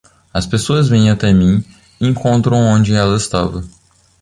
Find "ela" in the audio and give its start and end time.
2.91-3.15